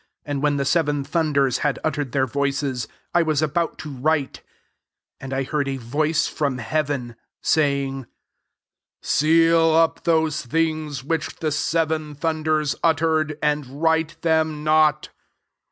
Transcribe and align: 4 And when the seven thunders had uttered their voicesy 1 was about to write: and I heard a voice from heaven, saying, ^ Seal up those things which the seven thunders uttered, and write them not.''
4 0.25 0.31
And 0.31 0.41
when 0.41 0.57
the 0.57 0.65
seven 0.65 1.03
thunders 1.03 1.59
had 1.59 1.77
uttered 1.83 2.11
their 2.11 2.25
voicesy 2.25 2.87
1 3.11 3.23
was 3.23 3.43
about 3.43 3.77
to 3.77 3.89
write: 3.91 4.41
and 5.19 5.31
I 5.31 5.43
heard 5.43 5.67
a 5.67 5.77
voice 5.77 6.25
from 6.25 6.57
heaven, 6.57 7.15
saying, 7.43 8.05
^ 8.05 8.07
Seal 9.03 9.75
up 9.75 10.03
those 10.03 10.43
things 10.43 11.03
which 11.03 11.35
the 11.35 11.51
seven 11.51 12.15
thunders 12.15 12.75
uttered, 12.81 13.37
and 13.43 13.83
write 13.83 14.19
them 14.23 14.63
not.'' 14.63 15.09